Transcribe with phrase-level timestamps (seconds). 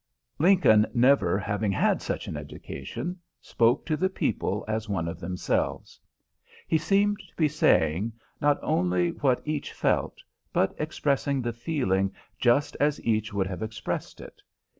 [0.39, 5.99] Lincoln, never having had such an education, spoke to the people as one of themselves.
[6.67, 12.75] He seemed to be saying not only what each felt, but expressing the feeling just
[12.79, 14.41] as each would have expressed it.